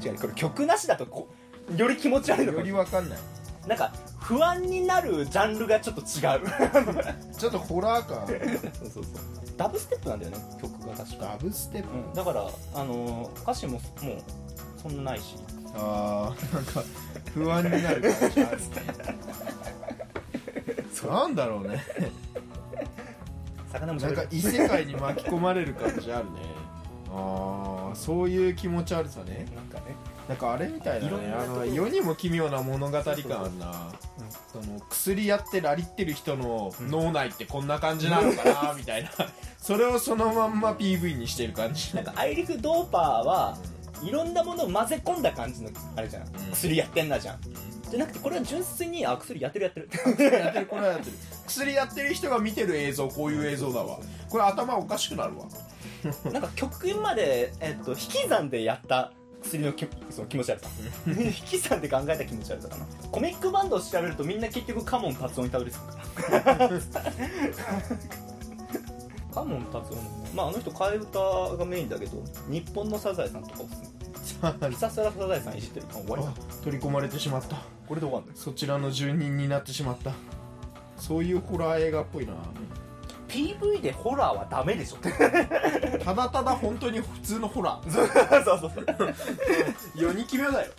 [0.00, 0.18] 然違う。
[0.18, 1.28] これ曲なしだとこ
[1.76, 3.18] より気持ち悪いのかよりわかんない。
[3.66, 6.06] なんか不安になるジャンルがちょっと違う。
[7.38, 8.26] ちょっとホラー感。
[8.26, 9.12] そうそうそう。
[9.56, 11.26] ダブステップなんだよね曲が確か。
[11.26, 11.88] ダブステップ？
[11.88, 13.82] うん、だから、あのー歌詞ももう
[14.80, 15.36] そんなないし。
[15.74, 16.82] あーなんか
[17.32, 18.62] 不安になる感じあるね。
[21.08, 21.82] なんだろうね
[23.72, 26.40] 魚もなんか異世界に巻き込まれる感じあるね。
[27.14, 29.46] ああそういう気持ち悪さね。
[29.54, 29.94] なんかね。
[30.28, 33.22] なんかあれみたいだいろんねあの世にも奇妙な物語感ある
[33.58, 33.92] な。
[34.50, 39.10] その薬やってラリってる人の脳内ってこんな感じなのかなみたいな。
[39.58, 41.94] それをそのまんま PV にしてる感じ。
[41.94, 43.58] なんかアイリフ・ドーパーは
[44.02, 47.40] いろんなものを混ぜ込んだ感じのあれじゃん、薬やってんなじゃん
[47.92, 49.88] じゃなくてこれは純粋にあ薬やってるやってる。
[50.32, 51.16] やってるこれはやってる。
[51.46, 53.98] 薬やってる人が見てる映像こういう映像だわ。
[54.30, 55.44] これ頭おかしくなるわ。
[56.32, 60.68] なんか曲まで、えっと、引き算でやった薬のきその気持ち悪さ
[61.06, 62.86] 引き算で考えた気持ち悪さかな。
[63.10, 65.76] コミックバンドを調べるとみんな結局カモン達夫にたどり着
[66.14, 66.30] く。
[66.30, 66.70] から
[69.34, 70.02] カモン達夫の
[70.34, 76.32] まああの人替え歌がメインだけど日本のサザエさんとかおすすめひたすらサザエさんいじってるあ終わりだ
[76.64, 77.56] 取り込まれてしまった。
[77.88, 80.12] これで終わんのそちらの住人になってしまった。
[80.96, 82.32] そういうホラー映画っぽいな。
[83.28, 84.98] PV でホラーはダメでしょ。
[86.04, 87.90] ただただ本当に普通のホラー。
[88.44, 89.14] そうそうそう。
[89.96, 90.70] 世に決めだよ。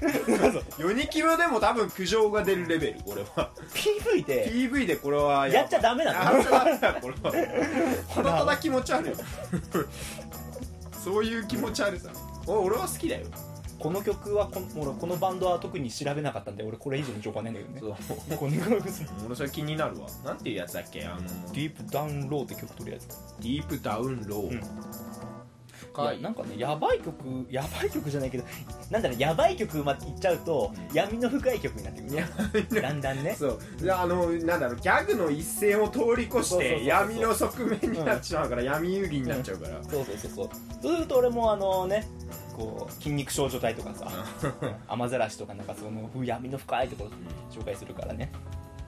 [0.78, 3.50] 世に決めでも多分苦情が出るレベルこれは。
[3.74, 6.38] PV で PV でこれはやっちゃダメなの？
[6.38, 6.94] やっちゃダメだ。
[6.94, 7.32] これは。
[8.14, 9.12] ただただ気持ち悪い。
[11.04, 12.12] そういう気持ち悪さ。
[12.14, 13.28] お俺は好きだよ。
[13.80, 17.98] この曲はこの俺このバンドは特に調べなかったんで俺これ以上の情報はないんだけどね。
[18.08, 18.18] そう。
[18.38, 18.92] この曲デ
[19.26, 20.08] 俺それ気になるわ。
[20.24, 21.76] なんていうやつだっけあのィー。
[21.76, 23.08] プダウンローって曲取るやつ。
[23.40, 24.62] ディープダウンロー、うん
[25.94, 27.16] 深いいやなんかねやばい曲
[27.50, 28.44] やばい曲じゃないけど
[28.90, 30.96] なんだろうやばい曲までいっちゃうと、うん。
[30.96, 32.82] 闇の深い曲になってくる。
[32.82, 33.36] だんだんね。
[33.38, 33.60] そう。
[33.82, 40.50] であのなんだろうギャグの一線を通り越して闇の側面になっちゃうから、闇遊戯になっちゃうから、そうそうそうそう
[40.82, 40.96] そう。
[40.96, 42.08] すると俺もあのね
[42.56, 44.08] こう筋肉少女隊とかさ
[44.88, 47.10] 雨ざらしとかなんかその闇の深いところ
[47.62, 48.32] 紹介するからね。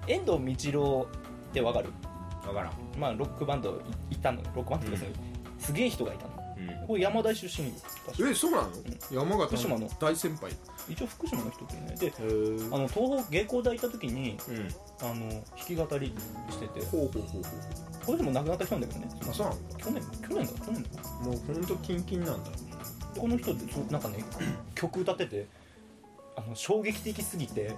[0.07, 0.37] 遠藤
[0.71, 1.07] 道郎
[1.49, 1.89] ってわかる？
[2.43, 5.09] 分からん、まあロックバンドいいたのロックバンドですね、
[5.57, 6.34] すげえ人がいたの
[6.87, 7.67] これ山大出身
[8.29, 8.69] えそうなの、
[9.11, 9.89] 山形福島の。
[9.99, 10.51] 大先輩。
[10.89, 11.95] 一応福島の人でね。
[11.99, 12.13] で
[12.71, 14.67] あの東北芸工大行った時にうん。
[15.01, 16.13] あの弾き語り
[16.49, 16.85] してて。
[16.85, 19.19] ほうほうほうほこれでも亡くなった人なんだけどね。
[19.25, 21.01] うあそうなの去年去年だ去年だ。
[21.23, 22.49] もうほんとキンキンなんだ。
[22.51, 24.23] でこの人ってそうなんかね
[24.75, 25.47] 曲歌ってて
[26.37, 27.73] あの衝撃的すぎて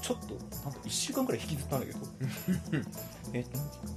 [0.00, 1.98] ちょっとなんか1週間くらい引きずったんだけど。
[3.32, 3.44] え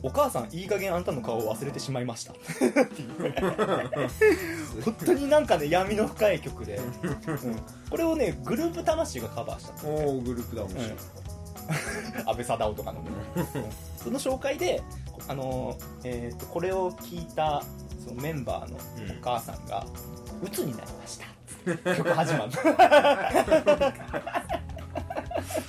[0.03, 2.33] お母さんいい加減あんたの顔を忘れてしまいました。
[2.33, 3.05] ってい
[4.79, 7.61] う本当になんかね闇の深い曲で、うん。
[7.89, 10.71] これをねグループ魂がカバーしたのおおグループだもん。
[10.71, 10.77] し、
[12.25, 13.09] 安倍貞夫とかのね。
[13.97, 14.83] その紹介で
[15.27, 17.63] あの、えー、とこれを聞いた
[18.03, 19.85] そのメンバーのお母さんが
[20.43, 21.25] 「鬱になりました」
[21.65, 22.51] 曲始まる。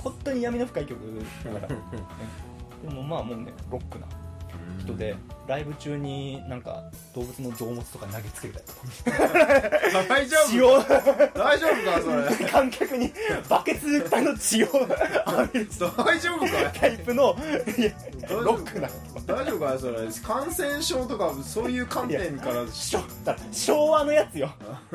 [0.02, 0.98] 本当に闇の深い曲
[1.44, 1.68] だから。
[2.88, 4.06] でもまあもうねロックな
[4.84, 5.16] 人で
[5.46, 6.82] ライブ中になんか
[7.14, 10.04] 動物の臓物とか投げつけたりとか。
[10.08, 10.80] 大丈血を。
[11.34, 12.48] 大丈夫かそれ。
[12.50, 13.12] 観客に
[13.48, 14.66] バケツの血を。
[14.66, 17.36] 浴びる大丈夫かタイプの
[18.28, 18.88] ロックな。
[19.26, 19.98] 大丈夫かそれ？
[20.22, 22.64] 感染症とかそういう観点から。
[23.52, 24.50] 昭和のやつよ。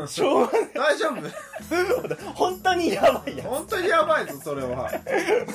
[0.07, 2.15] 昭和の大丈夫？
[2.33, 4.89] 本当にやばいや本当にやばいぞそれは。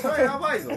[0.00, 0.70] それはやばいぞ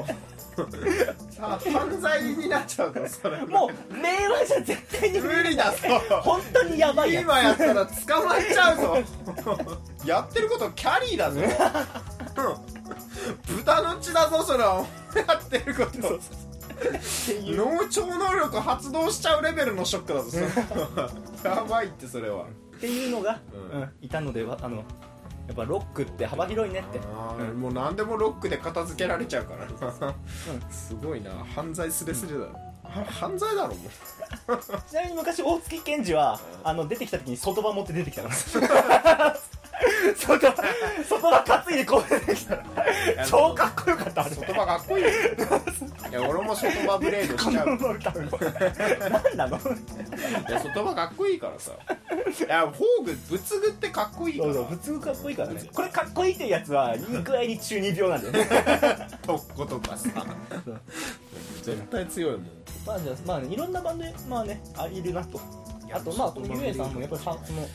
[1.29, 3.69] さあ犯罪になっちゃうぞそれつもう
[4.01, 5.77] 令和じゃ絶対に無理だぞ。
[6.21, 7.23] 本当にやばいやつ。
[7.23, 8.97] 今やったら捕まっちゃうぞ。
[10.05, 11.39] やってることキャリーだぞ。
[11.41, 11.43] う
[13.53, 14.85] ん豚の血だぞそれは。
[15.15, 16.19] やってること。
[17.45, 20.29] 脳超能力発動しちゃうレベルのショックだぞ
[21.41, 22.45] そやばいってそれは。
[22.77, 24.83] っていうのが、ういたのではあの
[25.47, 26.99] やっぱロックって幅広いねって。
[27.15, 30.13] あーもう何でもロックで片付けられちゃうから。
[30.69, 31.31] すごいな。
[31.55, 32.39] 犯罪すれすれだ。
[32.39, 32.45] ろ、
[32.83, 34.57] は犯罪だろもう。
[34.89, 39.37] ちなみに昔大月健二はあの出てきた時に外場持って出てきたから
[40.17, 40.53] 外場
[41.07, 42.63] 外場担いでこう出てきたら。
[43.29, 44.35] 超かっこよかったあれ。
[44.35, 47.67] 外場かっこいいよいや俺も外場ブレードしちゃう。
[49.09, 49.57] 何なの？
[49.57, 51.71] いや外場かっこいいからさ。
[51.71, 54.53] いやフォーグ仏具ってかっこいいから。
[54.53, 55.61] そうそう普通かっこいいからね。
[55.73, 59.07] これかっこいいっていうやつはいい具合に中二病なんだよね。
[59.25, 60.09] 特攻とかさ。
[61.63, 62.47] 絶対強いもん。
[62.85, 65.39] まあじゃあまあねいろんなバンドでまあねあいるなと。
[65.93, 67.67] あとまあこのゆえさんもやっぱりさその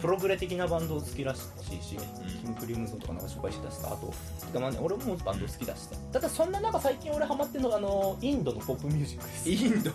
[0.00, 4.06] プログレ的なバンド好きらしいし、キム・クリムゾンとかなんか紹介してたしさあと
[4.46, 5.96] てかまあね俺もバンド好きだしさ。
[6.12, 9.50] ただそんな中最近俺ハマってるのがあのインドのポップミュージックです。
[9.50, 9.90] インド。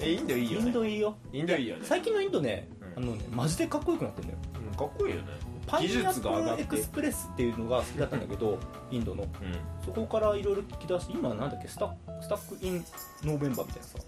[0.00, 1.82] えインドいいよイねンドいいよインドいいよね。
[1.84, 3.02] 最近のインドね、うん。
[3.04, 4.38] あのねマジでかっこよくなってんだよ。
[4.70, 5.28] うんかっこいいよね
[5.72, 8.58] パイナップルエクスプレスっていうのが好きだったんだけど
[8.90, 9.24] インドの。
[9.82, 11.66] そこからいろいろ聞き出して今なんだっけ？
[11.66, 12.84] スタスタックイン
[13.24, 13.98] ノーベンバーみたいなさ。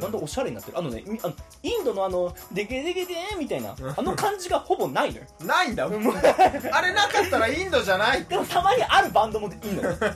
[0.00, 0.78] だんだんおしゃれになってる。
[0.78, 5.26] あのねみあのインドのあのデケデケデーみたいなあの感じがほぼないのよ。
[5.44, 5.86] ないんだ。
[5.88, 6.16] もん。
[6.16, 8.24] あれなかったらインドじゃない。
[8.24, 9.94] でもたまにあるバンドもいいのよ。
[9.98, 10.06] で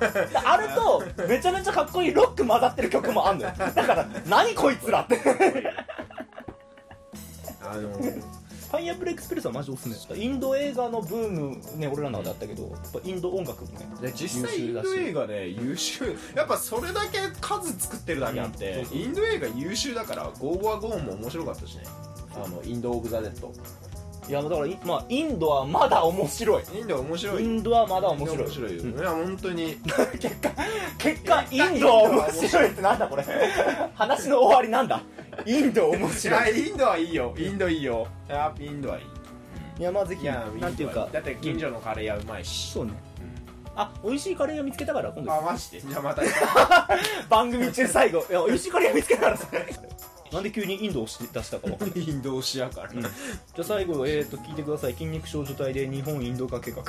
[0.42, 3.52] あるとめちゃめちゃかっこいいロック混ざってる曲もあんのよ。
[3.58, 5.20] だから何こいつらって。
[7.60, 7.90] あの
[8.70, 10.18] パイナップルエクスプレスはマジおすすめ。
[10.18, 16.16] インド映画のブームね俺らの中であったけどやっぱインド音楽もねで実際インド映画ね優秀。
[16.34, 21.84] やっぱそれだけ数作ってるだけあって、うんインド映画優秀だから「ゴーゴアゴーン」も面白かったしね。
[22.34, 23.52] あのインド・オブ・ザ・デッド
[24.28, 26.62] いやだからいまあインドはまだ面白い。
[26.74, 27.44] インドは面白い。
[27.44, 28.38] インドはまだ面白い。
[28.38, 28.98] 面白いよ、うん。
[28.98, 29.76] いや本当に。
[30.20, 30.50] 結果
[30.98, 33.24] 結果インドは面白いってなんだこれ。
[33.94, 35.00] 話の終わりなんだ
[35.48, 36.58] インド面い白い。
[36.58, 37.34] やインドはいいよ。
[37.38, 38.06] インドいいよ。
[38.28, 39.04] やっぱインドはいい。
[39.80, 41.08] いやまあぜひなんていうか。
[41.12, 42.92] だって近所のカレー屋うまいし、そうね。
[43.76, 45.32] あ美味しいカレー屋見つけたから今度。
[45.32, 45.80] あマジで？
[45.80, 46.22] じゃあまた
[47.30, 48.26] 番組中最後。
[48.28, 49.46] いや美味しいカレー屋見つけたからさ
[50.32, 52.00] なんで急にインドをし出したかわかんない。
[52.02, 53.02] インド推しやから、じゃ
[53.60, 54.92] あ最後、えー、と聞いてください。
[54.92, 56.82] 筋肉少女隊で日本インド化計画。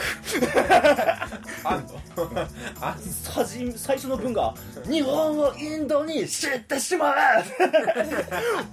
[1.63, 1.99] あんの？
[2.81, 2.95] あ
[3.75, 4.53] 最初の文が
[4.89, 7.43] 「日本をインドに知ってしまえ!」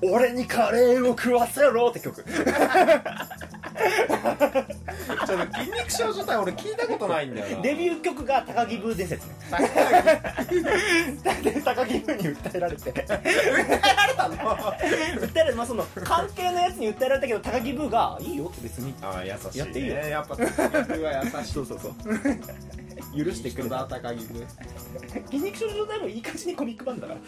[0.02, 2.24] 俺にカレーを食わせろって曲
[5.26, 7.62] ちょっと筋肉少女隊俺聞いたことないんだよな。
[7.62, 9.34] デビュー曲が高木ブー伝説ね。
[11.42, 12.92] で 高木ブーに訴えられて。
[12.92, 14.36] 訴えられたの？
[14.36, 18.94] 訴えられてまあその関係のやつに訴えられたけど高木ブーが「いいよ」って別に。
[19.02, 19.96] あ優しい、ね、やっていいよ。
[19.96, 21.52] やっぱ高木は優しい。
[21.54, 21.92] そうそうそう
[23.16, 23.84] 許してくれた。
[23.84, 24.46] 高木君
[25.26, 27.20] 筋肉少女隊もいい感じにコミック版だから。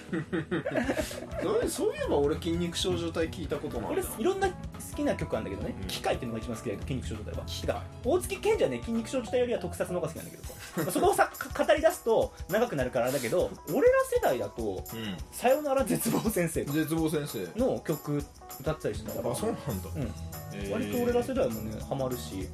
[1.43, 4.55] そうそういえば俺筋肉少女隊聞いたことない俺ないろんな好
[4.97, 5.87] きな曲あるんだけどね、うん。
[5.87, 7.47] 機械っていうのが一番好きだけど筋肉少女隊は。
[7.47, 7.77] 機械。
[8.05, 10.37] 大月健二はね筋肉少女隊よりは特撮の方が好きなんだけ
[10.85, 10.91] ど。
[10.91, 14.89] そこをさか語り出すと長くなるからあれだけど俺ら世代だとう
[15.33, 18.23] 「さよなら絶望先生ん絶望先生」の曲
[18.61, 19.33] 歌ったりしてたから。
[19.33, 20.03] あそうなんだ、うん。
[20.55, 20.71] えー。
[20.71, 22.49] 割と俺ら世代もねハマるし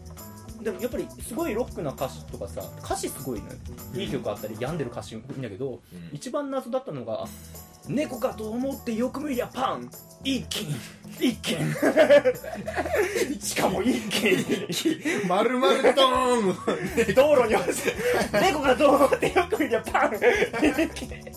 [0.62, 3.46] でもやっぱりすごいロックな歌詞とかさ歌詞すごいね
[3.94, 6.10] いい曲あったり病んでる歌詞もいいんだけど、うん。
[6.12, 7.26] 一番謎だったのが
[7.88, 9.90] 「猫かと思ってよく見りゃパン。
[10.22, 10.74] 一気に
[11.20, 11.74] 一気に
[13.40, 17.12] しかも一気にまるまるドーン。
[17.14, 17.94] 道路に落ちて
[18.40, 20.14] 猫かと思ってよく見りゃパン。
[20.14, 21.34] 一気に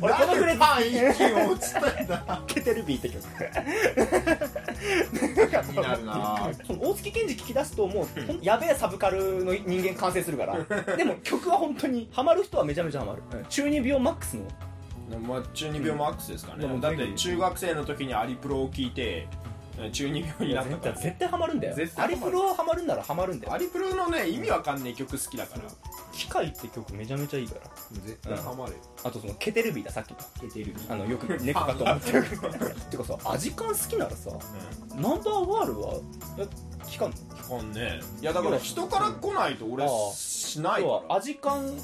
[0.00, 2.42] 俺このフレーズパン一気に落ちたんだ。
[2.46, 3.24] ケテルビーって曲
[5.82, 6.50] なるな。
[6.66, 8.06] その大月健二聞き出すともう
[8.42, 10.56] やべえサブカルの人間完成するから。
[10.96, 13.44] でも曲は本当にハマる人はめちゃめちゃハマる、うん。
[13.44, 14.44] 中二病マックスの？
[15.18, 16.80] まあ、中二病マックスですかね、うん。
[16.80, 19.26] だって中学生の時にアリプロを聞いて
[19.90, 20.92] 中二病になったから。
[20.96, 21.76] 絶対ハマるんだよ。
[21.96, 23.52] アリプロはハマるんならハマるんだよ。
[23.54, 25.62] アリプロのね意味わかんねえ曲好きだから。
[26.12, 27.70] 機械って曲めちゃめちゃいいから。
[28.04, 30.16] 絶対ハマるよあとそのケテルビーださっきの。
[30.40, 32.12] ケテルあのよく 猫かと思って。
[32.12, 32.24] る
[32.90, 34.30] てかさアジカン好きならさ
[34.94, 35.94] ナンバーガールは
[36.38, 36.46] え
[36.86, 37.16] 聞かんの？
[37.36, 38.24] 基本ねい。
[38.24, 41.08] やだから人から来ないと俺しない要から。
[41.14, 41.76] はアジカン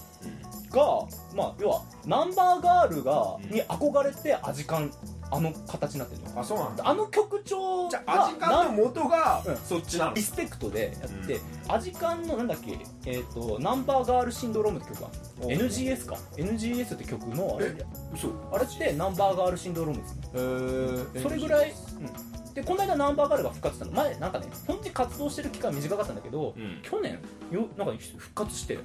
[0.71, 3.51] がまあ要はナンバーガールがうん。
[3.51, 4.93] に憧れてアジカン
[5.31, 6.89] あの形になってるのあそうなんだ。
[6.89, 9.57] あの曲調じゃあがアジカンの元がうん。
[9.57, 10.15] そっちなの。
[10.15, 15.09] リスペクトでやって、アジカンのなんだっけ、えー、とナンバーガールシンドロームって曲が
[15.43, 16.17] お NGS か。
[16.37, 17.73] NGS って曲のあれ？
[18.15, 18.31] 嘘。
[18.53, 20.23] あれってナンバーガールシンドロームですね。
[20.35, 21.23] へー。
[21.23, 23.93] それぐらい、うん、でこの間ナンバーガールが復活したの。
[23.93, 26.81] 前なんかね本当に活動してる期間短かったんだけど、うん。
[26.83, 27.19] 去年
[27.51, 28.79] よなんか復活して。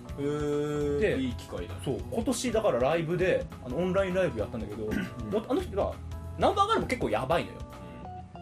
[0.99, 5.93] でいい機会だそう今年だからライブであのオンラインライブやったんだけど、もあの人が
[6.37, 7.57] ナンバーガールも結構やばいのよ。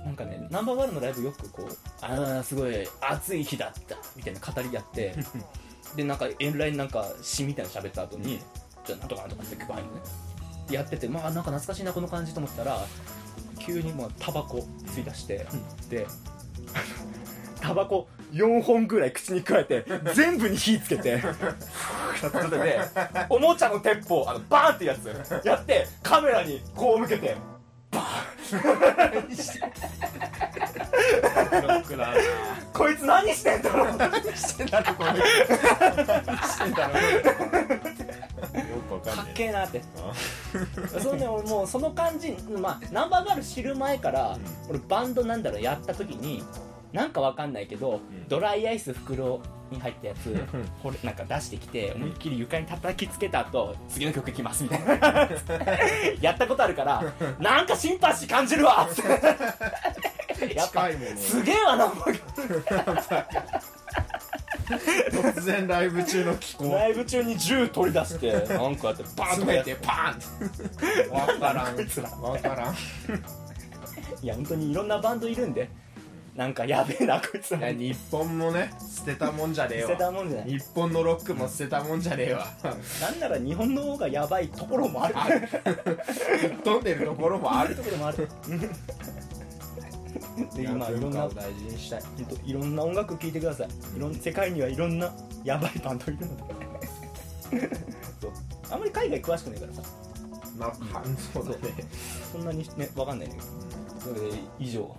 [0.06, 5.13] なんかねナンバーガールのライブよくこうああすごい暑い日だったみたいな語りやって
[5.95, 8.39] でなんかエンラインなんか詩みたいなの喋った後に
[8.86, 10.02] じゃあなんとかなんとかって曲入るのね。
[10.71, 12.80] やっててまあなんか懐かしいなこの感じと思ったら
[13.60, 15.45] 急にもうタバコ吸い出して、
[15.89, 16.08] で
[17.60, 22.80] タバコ4本ぐらい口にくわえて全部に火つけてふーってで
[23.30, 27.36] おもちゃの鉄砲あのバーンってやつやってカメラにこう向けて
[27.91, 27.99] ロ
[31.69, 32.13] ックだな。
[32.73, 33.97] こいつ何してんだろう。
[33.97, 35.17] 何してんだろこれ何
[36.38, 37.02] してんだろよ
[38.88, 39.82] くわかんかっないけえなって
[40.99, 44.38] そのね俺もうその感じまあナンバーガール知る前から、
[44.69, 46.43] 俺バンドなんだろうやった時に
[46.93, 50.36] なんかわかんないけど、んドライアイス袋に入ったやつ
[50.82, 55.29] これなんか出してきて思いっきり床に叩きつけた後次の曲いきますみたいな。
[56.21, 57.03] やったことあるから
[57.39, 59.12] なんかシンパシー感じるわっつって。
[60.55, 61.17] やっぱ近いもの。
[61.17, 63.60] すげえわナンバーガー
[64.69, 66.75] 突然ライブ中の気ル候。
[66.75, 69.73] ライブ中に銃取り出してなんかやってバーンとやって。
[69.73, 71.10] てパーンって。
[71.10, 71.88] わからん。
[71.88, 72.10] つら。
[72.10, 72.75] わからん。
[74.21, 75.69] いや本当にいろんなバンドいるんで
[76.39, 80.49] なんかやべえなこいつらいや日本もね捨てたもんじゃねえ捨てたわもんじゃない。
[80.49, 82.47] 日本のロックも捨てたもんじゃねえわ。
[83.02, 85.15] なんなら日本の方がやばいところもある。
[86.63, 87.75] 飛んでるところもある。
[87.75, 88.30] ところもある。
[90.56, 92.04] で今いろんな大事にしたい。
[92.45, 93.67] いろんな音楽聴いてください。
[93.97, 96.38] いろん世界にはいろんなやばいバンドいるの。
[96.38, 97.69] で
[98.71, 99.82] あんまり海外詳しくないからさ。
[100.58, 100.73] まあ
[101.34, 101.58] そうだね。
[102.32, 103.47] そんなにね分かんないんだけど。
[103.99, 104.95] それで以上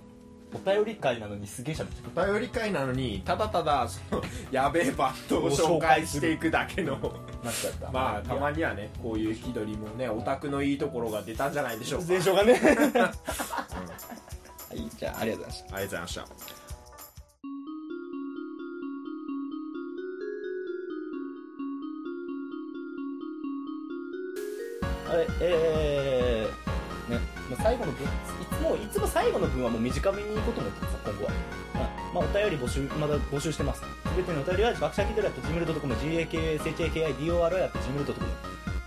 [0.52, 2.10] お便り会なのにすげえしゃべってる。
[2.14, 6.92] お便り会なのにただただそのやべえバンドを紹介していくだけの
[7.42, 12.06] なっちゃったまあたまにはねこういう引き取りもねオタクのいいところが出たんじゃないでしょうか。
[12.08, 12.54] 前哨がね。
[12.54, 13.12] は
[14.74, 15.76] いじゃあありがとうございました。
[15.76, 16.26] ありがとうございました。
[25.10, 26.19] あれえー、
[27.50, 28.08] ねもう最後の文い
[28.50, 31.30] つもいつも最後の文はもう短めにいこうと思ってるさ今後は。
[31.74, 31.78] あ
[32.14, 33.80] まあお便り募集まだ募集してます。
[33.80, 33.86] す
[34.16, 38.14] べてのお便りは学者キドラと gmail.com GAKSHAKIDORA.gmail.com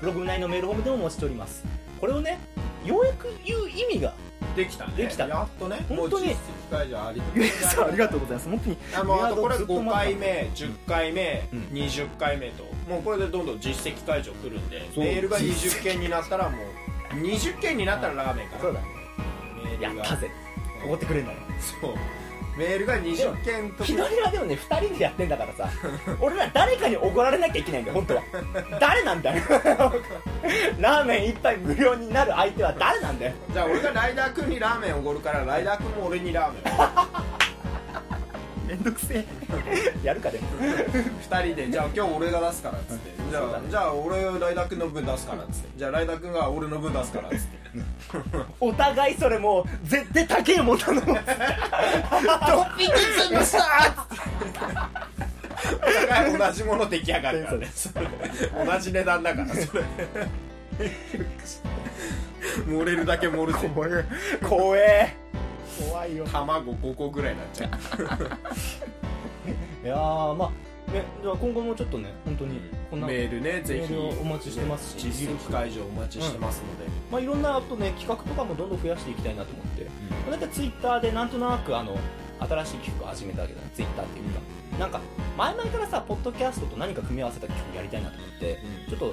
[0.02, 1.63] ブログ内のメールホームでもお待ちしております。
[1.99, 2.39] これをね
[2.86, 4.13] ようやく言う意味が
[4.56, 4.93] できたね。
[4.97, 5.28] できた。
[5.28, 6.36] やっとね本当に
[6.71, 7.12] あり あ
[7.91, 8.49] りがとうございます。
[8.49, 11.60] 本当にあもうあとこれメアドずっと5回目10回目、うん。
[11.73, 12.63] 20回目と。
[12.89, 16.62] もうこれでどんどん実績解除来るんでメールが20件になったらもう
[17.13, 18.62] 20件になったらラーメンから。
[18.62, 18.80] そうだ。
[18.80, 18.86] ね
[19.63, 20.04] メールが。
[20.04, 20.32] やったぜ。
[20.86, 21.38] おごってくれんだよ
[21.82, 21.95] そう。
[22.58, 23.84] メールが20件と。
[23.84, 25.69] 日取りはでもね2人でやってんだからさ。
[26.21, 28.23] 俺ら誰かにおごられなきゃいけないんだよ本当は。
[28.80, 29.43] 誰なんだよ。
[30.80, 33.34] ラーメン一杯無料になる相手は誰なんだよ。
[33.52, 36.73] じゃあ俺がライダー君にラーメンおごるからライダー君も俺にラーメン。
[36.73, 36.78] を
[38.74, 39.26] めんどくせえ。
[40.04, 40.48] やるかでも。
[40.58, 43.12] 2人でじゃあ今日俺が出すからっつって。
[43.30, 45.70] じゃあ,、じゃあ俺ライダー君の分出すからっつって。
[45.78, 47.54] じゃあライダー君が俺の分出すからっつって。
[48.60, 51.02] お互いそれもう絶対高えもんなの。
[51.02, 52.96] トッピング
[53.38, 54.08] 潰した
[55.76, 57.72] お互い同じもの出来上がるからね。
[57.76, 58.08] それ
[58.66, 59.84] 同じ値段だからそれ。
[62.68, 63.70] 盛れるだけ盛るぜ
[64.42, 65.23] 怖え
[65.90, 66.26] 怖いよ。
[66.26, 67.70] 卵5個ぐらいになっちゃう。
[69.86, 70.50] いやーまあ
[70.92, 72.60] ねじゃあ今後もちょっとね本当に
[72.90, 73.94] こんなメールねぜひ。
[73.94, 75.12] お待ちしてますし。
[75.12, 79.88] 実績解除お待ちしてますので、まあ、いろんなあとね企画とかもどんどん増やしていきたいなと思って、
[80.30, 81.98] だいたいツイッターでなんとなくあの
[82.40, 84.40] 新しい企画を始めたわけだねツイッターっていうか、
[84.80, 85.00] なんか
[85.38, 88.60] 前々からさポッドキャストと何か組み合わせた企画やりたいなと思って、
[88.90, 89.06] ちょっと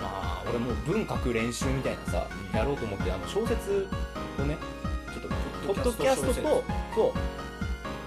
[0.00, 3.88] まあ俺もう文書く練習みたいなさ、やろうと思ってあの小説
[4.38, 4.56] をね
[5.66, 6.40] ポッドキャストとそ
[7.08, 7.12] う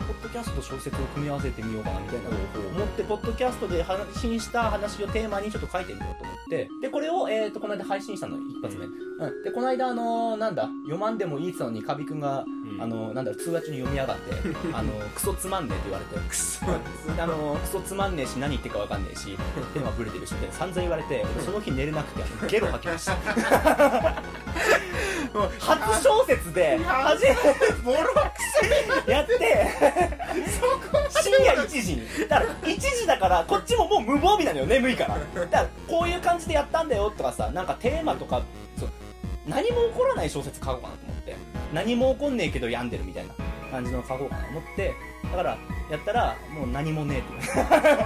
[0.09, 12.81] ポッドキャストと小説を組み合わせてみようかなみたいな思ってポッドキャストで配信した話をテーマにちょっと書いてみようと思ってでこれを、えー、とこの間配信したの一発目、うん、でこの間あのーなんだ読まんでもいいっつったのにカビくんが、ん。
[12.81, 14.31] あのーなんだろう通話中に読みやがって
[14.73, 16.27] あのークソつまんねえって言われて。
[16.27, 19.38] くそあのークソつまんねえし何言ってるかわかんねえし
[19.73, 23.13] テーマブレてるしって散々言われて俺その日寝れなくてゲロ吐きました
[25.59, 27.37] 初小説で初めて
[27.83, 27.99] ボロ
[29.05, 29.67] クやって
[31.21, 35.17] 深夜1時にだから1時だからこっちももう無防備なのよ眠いから。
[35.17, 38.41] だからこういう感じでやったんだよとかさなんかテーマとか
[38.77, 38.89] そう
[39.47, 41.35] 何も起こらない小説書こうかなと思って。
[41.73, 43.33] 何も起こんねえけど病んでるみたいな
[43.69, 44.93] 感じの書こうかなと思って
[45.31, 45.57] だから
[45.89, 47.47] やったらもう何もねえって。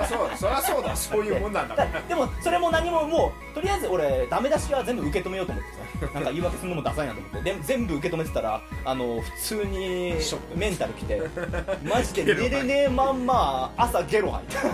[0.08, 0.96] そうだそりゃそうだ。
[0.96, 1.76] そういうもんなんだ。
[1.76, 5.84] かだでもそれも何ももうとりあえず俺ダメ出しは全部受け止めようと思ってさ。
[6.14, 7.42] なんか言い訳するのもダサいなと思って。
[7.42, 10.16] で全部受け止めてたらあの普通に
[10.56, 11.22] メンタルきて
[11.84, 14.70] マジで寝れねえまんま朝ゲロ吐いた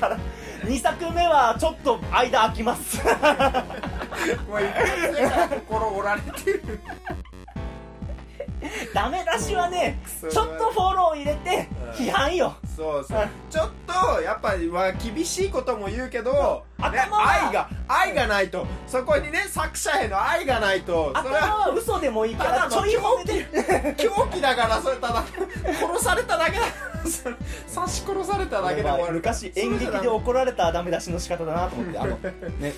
[0.00, 0.18] から
[0.64, 2.98] 2作目はちょっと間空きます。
[4.48, 6.80] もう一発目から心折られてる
[8.94, 9.98] ダメ出しはね
[10.30, 12.54] ちょっとフォロー入れて批判よ。
[12.76, 13.28] そうそう。
[13.50, 16.92] ちょっとやっぱりは厳しいことも言うけど、愛
[17.52, 18.66] が愛がないと。
[18.86, 21.12] そこにね作者への愛がないと。
[21.14, 25.24] そ頭れはは嘘でもいいからちょい褒めで狂気だからそれただ
[25.64, 26.64] 殺されただけだ。
[27.02, 29.14] 刺し殺されただけで終わる。
[29.14, 32.16] 昔演劇で怒られたダメ出しの仕方だなと思ってあの
[32.58, 32.72] ね。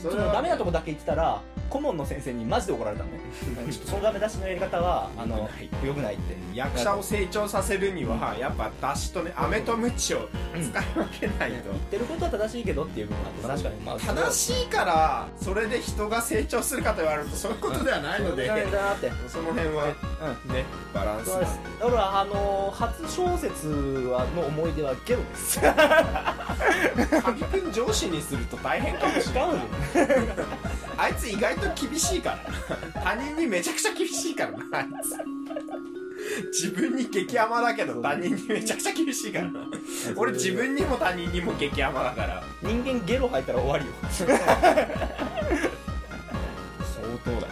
[0.00, 3.20] そそれはのダメなとこだけ言ってたら顧問の先生にマジで怒られたのね。
[3.70, 5.48] ちょっとそのダメ出しのやり方はあの
[5.84, 6.14] よくない。
[6.14, 6.36] って。
[6.54, 13.76] 役者を成長させるにはやっぱ出汁とね飴とムチを使い分けないと、言ってることは正しいけどっていう部分があって確かに。
[13.86, 19.12] まあ正しいからそれで人が成長するかと言われるとそういうことではないので、そうだなって。
[19.28, 20.92] その辺はねうん。
[20.92, 21.46] バランスだか
[21.94, 25.60] らあの初小説はの思い出はゲロです。
[27.72, 29.50] 上司にすると大変かもしれない
[31.00, 33.02] あいつ意外と厳しいから。
[33.02, 35.16] 他人にめちゃくちゃ厳しいからなあいつ。
[36.62, 39.50] 自分に激甘だけど他人にめちゃくちゃ厳しいから。
[39.50, 39.60] な
[40.14, 42.42] 俺自分にも他人にも激甘だから。
[42.62, 43.92] 人間ゲロ吐いたら終わりよ。
[44.10, 44.28] 相
[47.24, 47.48] 当だ。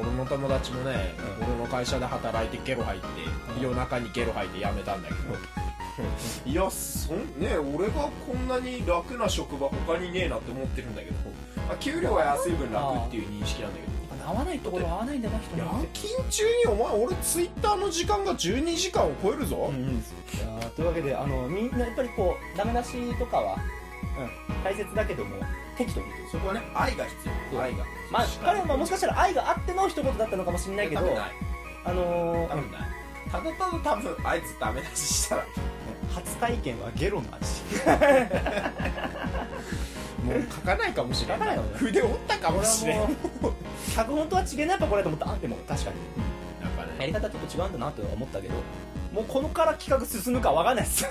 [0.00, 3.06] 俺の友達もね、俺の会社で働いてゲロ吐いて、
[3.62, 5.20] 夜中にゲロ吐いて辞めたんだけど
[6.44, 11.16] いやそんね俺がこんなに楽な職場他にねえなって思ってるんだけど、
[11.68, 13.96] まあ、給料は安い分楽っていう認識なんだけど。
[14.26, 20.02] 合わないところは合わないんだな人夜によって勤中にお前俺ツイッターの時間が12時間を超えるぞ、うん
[20.74, 23.56] というわけであのみんなやっぱりこうダメ出しとかは、
[24.48, 25.36] うん、大切だけども
[25.78, 26.06] 適度に。
[26.30, 27.16] そこはね愛が必
[27.52, 27.62] 要。
[27.62, 27.84] 愛が。
[28.10, 31.00] まあ彼はまあもしかしたら愛があっての一言だったのかもしれないけど
[31.84, 32.95] あのー多分ない
[33.30, 35.44] ただただ多分あいつダメ出ししたら。
[36.14, 37.46] 初体験はゲロの味。
[40.24, 41.58] もう書かないかもしれない。
[41.74, 43.00] 筆折ったかもしれん。
[43.00, 43.10] もう
[43.94, 45.30] 脚本とは違えなやっぱこれと思った。
[45.30, 45.96] あでも確かに。
[46.62, 48.54] なんかやり方ちょっと違うんだなとは思ったけど
[49.16, 51.06] もうこのから企画進むかわかんないです。
[51.06, 51.10] 批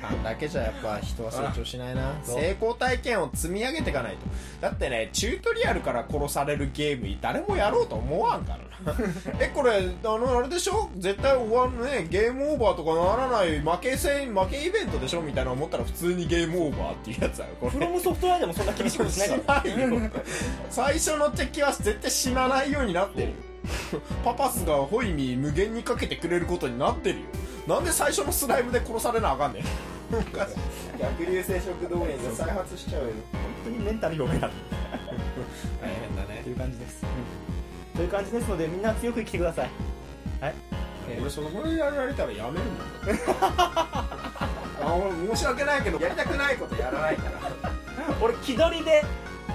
[0.00, 2.12] 判だけじゃやっぱ人は成長しないな。
[2.22, 4.18] 成功体験を積み上げていかないと。
[4.60, 8.98] だってねチュートリアルから殺されるゲーム誰もやろうと思わんからな。
[9.40, 9.72] えこれ
[10.04, 10.90] あのあれでしょ？
[10.98, 12.06] 絶対終わるね。
[12.10, 15.22] ゲームオーバーとかならない負け戦負けイベントでしょ？
[15.22, 17.72] みたいな思ったら普通にゲームオーバーっていうやつだよこれ。
[17.72, 19.64] フロムソフトウェアでもそんな厳しいことしないから。
[20.68, 23.28] 最初の敵は絶対死なないようになってる。
[23.28, 23.34] よ
[24.24, 27.26] パパスがホイミ無限にかけてくれることになってるよ。
[27.66, 29.64] なんで最初のスライムで殺されなあかんねん。
[30.98, 33.08] 逆流性食道炎が再発しちゃうよ。
[33.32, 34.48] 本当にメンタル弱いな。
[34.48, 34.54] と
[35.82, 36.42] 大変だね。
[36.46, 37.04] いう感じです、
[37.94, 39.70] という感じですのでみんな強く生きてください。
[40.40, 40.54] はい。
[41.20, 42.78] 俺そのこれやられたらやめるもん。
[44.80, 47.30] あ俺申し訳ないけどやりたくないことやらないから。
[48.20, 49.04] 俺気取りで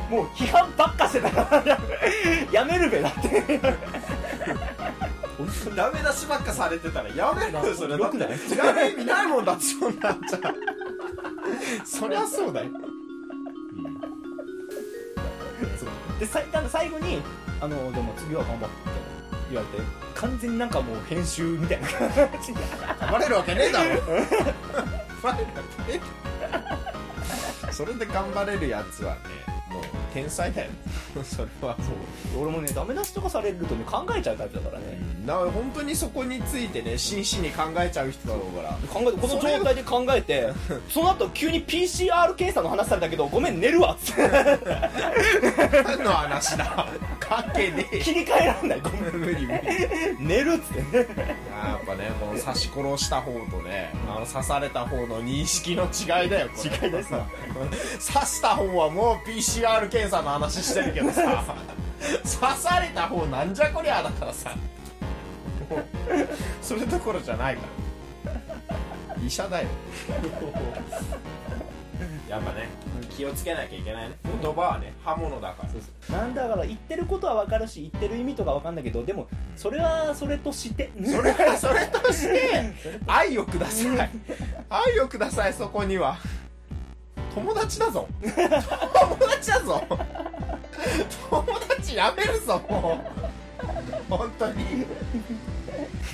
[0.10, 1.78] もう批判ばっかしてたから。
[2.52, 3.60] やめるべだって
[5.76, 8.30] ダメ出しばっかされてたらやめるよそれよくない？
[8.58, 10.12] やる意味ないもんだってそんな。
[10.12, 10.40] んじゃ
[11.86, 12.70] そりゃそうだよ。
[16.20, 17.22] でさ多分最後に
[17.60, 18.76] 「あのでも次は頑張って」
[19.50, 19.84] 言われて
[20.16, 21.88] 完全になんかもう編集みたいな。
[21.88, 22.00] 感
[22.42, 22.60] じで
[23.00, 23.90] 頑張れるわけねえだろ。
[23.92, 24.26] 頑張れる。
[25.24, 25.38] わ
[25.88, 26.02] けね
[27.68, 29.20] えそれで頑張れるやつはね
[30.14, 30.70] 天才だよ。
[31.24, 32.44] それはそう。
[32.44, 38.78] 俺もねダメ出しとかされるとね考えちゃうタイプだからね、だから本当にそこについてね真摯に考えちゃう人だろうから。
[38.94, 40.50] 考えてこの状態で考えて
[40.90, 43.94] その後急に PCR 検査の話されたけどごめん寝るわ。
[43.94, 44.22] っつって
[45.84, 46.88] 何の話だ。
[47.20, 48.00] 関係ねえ。
[48.04, 48.82] 切り替えらんない。
[48.82, 49.14] ごめん。
[49.14, 49.60] 無理無理。
[50.20, 51.08] 寝るっつって
[51.70, 57.28] やっぱねこの刺し殺した方とねあの刺された方の認識の違いだよ違いですな。
[58.14, 61.56] 刺した方はもう PCR 検査の話してるけどさ。
[62.04, 64.52] 刺された方なんじゃこりゃだからさ。
[65.70, 65.86] も う
[66.62, 67.62] それどころじゃないか
[68.26, 69.16] ら。
[69.26, 69.68] 医者だよ。
[72.30, 72.68] やっぱね
[73.06, 74.18] 気をつけなきゃいけないね。
[74.42, 75.64] 言葉はね刃物だか
[76.10, 76.18] ら。
[76.18, 80.92] なんだから言ってることは分かるし言ってる意味とか分かんないけどでもそれはそれとして。
[81.04, 82.74] それは それとして
[83.08, 84.10] 愛をください。
[84.70, 86.18] 愛をくださいそこには。
[87.34, 88.08] 友達だぞ。
[88.22, 89.84] 友達だぞ。
[91.30, 91.44] 友
[91.78, 93.00] 達やめるぞも
[94.10, 94.18] う。
[94.18, 94.86] 本当に。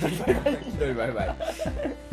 [0.00, 2.09] バイバイバイバイ